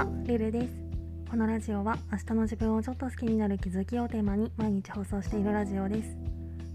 [0.00, 0.72] は、リルです
[1.28, 6.16] このラジオは明日の自分をちょっと好きになる気づきをテーマに毎日放送しているラジオです。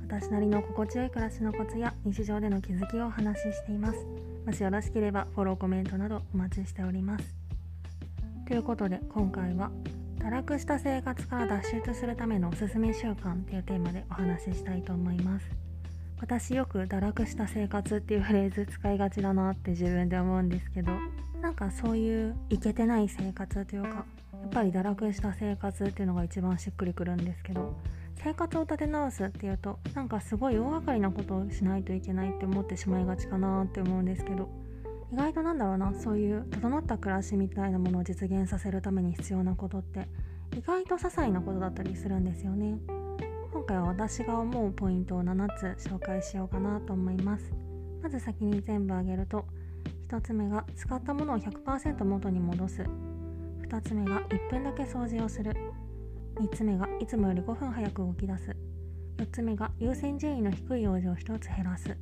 [0.07, 3.97] 私なりの心地よい暮らしのコツや日常での気づきをお話ししています。
[4.45, 7.35] もしよろしければフォローコメントなどお待ちしております。
[8.47, 9.71] ということで今回は
[10.19, 15.64] 堕落した生活から脱出するためのおすすめ習慣というテーマでお話ししたいと思います。
[16.25, 20.91] 私よく堕落した生活っていうフレーズ使いがちだなって自分で思うんですけど
[21.39, 24.03] なんかそういうイケてない生活というかや
[24.47, 27.75] っぱり堕落した生活っていうのが一番しっくりくるんですけど
[28.23, 34.49] 生活を立て直すっていうとなんかすごい大掛かりなことをしないといけないって思ってしまいがちかなって思うんですけど
[35.13, 40.07] 意外となんだろうなそういう整った暮らしみたいなものを実現させるために必要なことって
[40.57, 43.04] 意外と些細なことだったりするんですよね。
[43.55, 47.53] 今回は私が思うポイントを7つ紹介しようかなと思います。
[48.03, 49.45] まず先に全部挙げると
[50.09, 52.81] 1つ目が使ったものを100%元に戻す。
[52.81, 55.53] 2つ目が1分だけ掃除をする。
[56.35, 58.53] 3つ目がいつもより5分早く動き出す。
[59.19, 61.97] 4つ目が優先順位の低い用事を1つ減らす。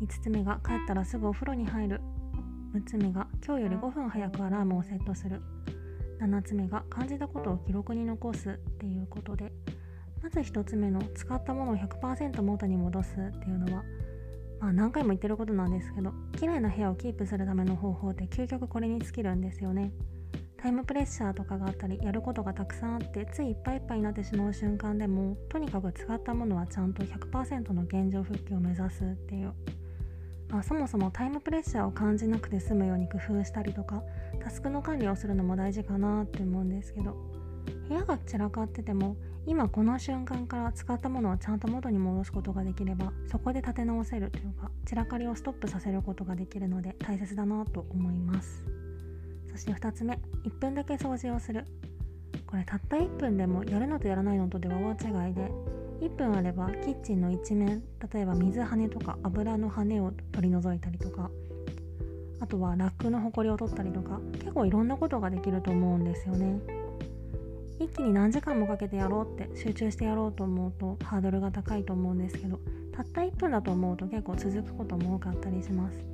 [0.00, 2.00] 5つ目が帰ったらすぐお風呂に入る。
[2.76, 5.42] 6つ目が今日より5分早くアラームをセットする。
[6.20, 9.52] 7つ目が感じたことを記録に残すっていうことで
[10.22, 13.84] まず1つ目の使ったものを100%元に戻すっていうのは
[14.60, 19.92] まあ何回も言ってることなんですけど綺麗な部屋をキープするための方法って究極これに尽きるんですよね。
[20.62, 29.54] タイムプレッシャーとかがあったりやることがたくさんあってついいっぱいいっぱいになってしまう瞬間でもとにかく使ったものはちゃんと100%の現状復帰を目指すっていう、
[30.50, 34.02] まあ、そもそもタイムプレッシャーを感じなくて済むように工夫したりとか
[34.44, 37.16] タスクの管理をするのも大事かなって思うんですけど
[37.88, 48.64] 部屋が散らかってても今この瞬間から使ったものをちゃんと元に戻すことができればそこで立て直せるというか散らかりをストップさせることができるので大切だなと思います。
[49.50, 51.64] そして2つ目1分だけ掃除をする。
[52.46, 55.50] これたった1分でもやるのとやらないのとでは大違いで
[56.00, 61.30] 1分あればキッチンの一面例えば水跳ねとか油の跳ねを取り除いたりとか
[62.40, 66.79] あとはラックのほこりを取ったりとか結構いろんなことができると思うんですよね。
[67.80, 72.60] 一気に何時間もかけてやろうって集中してやろうと思うとハードルが高いと思うんですけど
[72.94, 76.04] たった1分だと思うと結構続くことも多かったりします。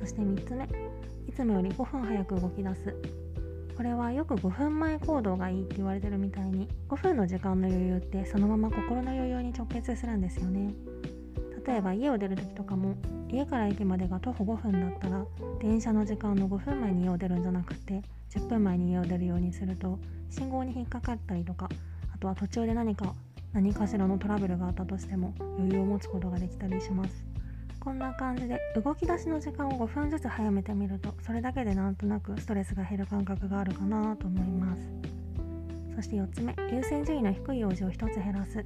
[0.00, 0.68] そして3つ目。
[1.28, 2.96] いつもより5分早く動き出す。
[3.76, 10.74] これはよく5分前行動がいいって言われてるみたいに5分の時間の余裕ってそのまま心の余裕に直結するんですよね。
[11.66, 12.96] 例えば家を出る時とかも
[13.28, 15.24] 家から駅までが徒歩5分だったら
[15.60, 19.98] 電車の時間の5分前に家を出るんじゃなくて10分前に家を出るようにすると
[20.30, 21.68] 信号に引っかかったりとか
[22.14, 23.14] あとは途中で何か
[23.52, 27.24] 何かしらのトラブルがあったとしても余裕を持つことができたりします。
[27.80, 34.82] こんな感じで動き出しの時間を5分ずつ早めてみるとそれだけでなんとなくストレスが減る感覚があるかなと思います。
[35.96, 38.64] そして4つ目優先順位の低い用事を1つ減らす。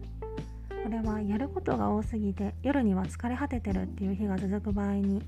[0.85, 5.23] これはやることが多すぎて夜には疲れ果ててるっていう日が続く場合に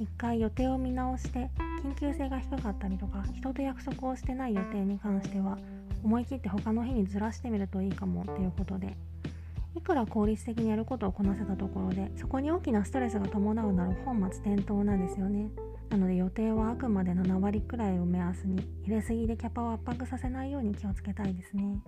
[0.00, 1.50] 一回予定を見直して
[1.82, 5.58] 緊急性が低かったりとか人と約束をしてない予定に関しては
[6.02, 8.96] 思い切って他の日にずらしてみるといいかもっていうことで
[9.76, 15.50] いくら効率的にやることをこなせたところでそこに大きなストレスが伴うなら本末転倒なんですよね。
[15.90, 21.80] なので予定はあくまで7割くらいを目安に入れすぎでキャパを圧迫させないように気をつけたいですね。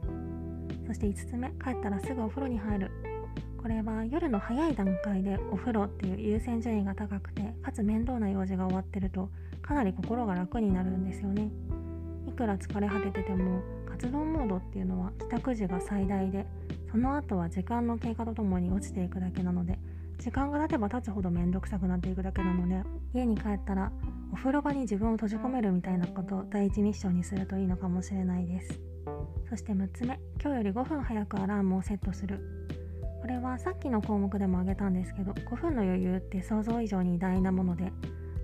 [0.87, 3.16] そして5つ目帰ったらすぐお風呂に入る。
[3.61, 9.29] これは夜の早い段階でお風呂っていう優先順位が高くてかつ面倒な用事が終わってると
[9.61, 11.51] かなり心が楽になるんですよね。
[12.29, 16.47] いくら疲れ果ててても活動モードっていうのは帰宅時が最大で
[16.91, 19.79] その後は時間の経過とともに落ちていくだけなので
[20.19, 22.83] 時間が経てば経つほど面倒くさくなっていくだけなので
[23.15, 23.93] 家に帰ったら
[24.33, 28.81] お風呂場に自分を閉じ込めるみたいなことを第一ミッションにするといいのかもしれないです。
[29.49, 32.76] そして6つ目今日より5分早くアラームをセットする。
[33.27, 37.91] これはさっきの項目でも挙げたんですけど5分の余裕って想像以上に偉大なもので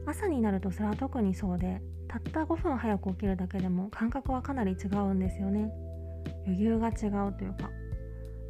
[0.07, 5.71] 朝になるとそれは特にそうでたった5分早く起きるだけでも感覚はかなり違うんですよね。
[6.47, 7.71] 余裕が違うというか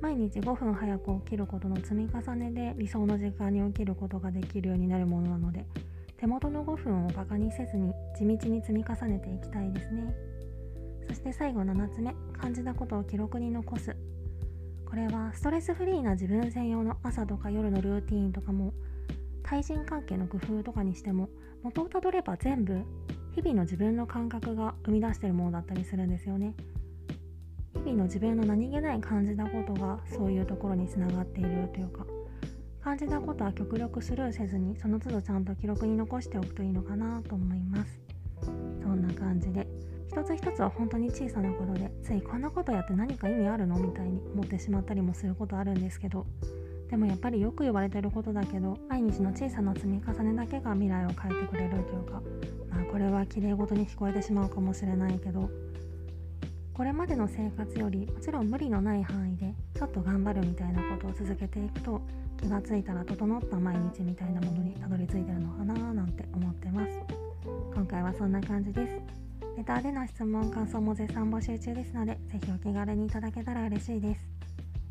[0.01, 5.67] 毎日5分早く起きることの積み重ねで理想の時間に起きることができるようになるものなので
[6.17, 10.15] 手元の5分をバカにせずに地道に積み重ねていきたいですね。
[11.09, 13.95] そして最後7つ目感じたことを記録に残す。
[14.93, 18.75] これはストレスフリーな自分専用の朝とか夜のルーティーンとかも
[19.43, 21.31] 対人関係の工夫とかにしても
[21.62, 22.83] 元をたどれば全部
[23.35, 26.55] 日々の自分の感覚が生み出してるものだったりするんですよね。
[27.73, 32.05] 日々の自分の何気ない感じたことがそういうところにつながっているというか
[32.83, 38.02] 感じたことは極力スルーせずにその都度ちゃんと記録に残しておくといいのかなと思います。
[40.37, 43.79] つ一つは本当に小さなことでついこんなことやって何か意味あるの？
[43.79, 46.26] みたいに思ってしまったりもすることあるんですけど
[46.90, 52.23] でもやっぱりよく言われてることだけど毎日の小さな積み重ねだけが未来を変えてくれるというか
[52.70, 55.50] まあこれは綺麗事に聞こえてしまうかもしれないけど
[56.75, 62.00] これまでの生活よりもちろん無理のない範囲でちょっと頑張るみたいなことを続けていくと
[62.40, 66.90] 気がついたら整った毎日みたいなものにたどり着いてるのかななんて思ってます。
[67.75, 69.22] 今回はそんな感じです。
[69.57, 74.21] レターでの質問感想も絶賛募集中ですのでぜひお気軽にいただけたら嬉しいです。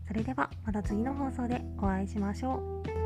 [0.07, 2.55] それではまた次の放送でお会いしましょ
[2.85, 3.00] う。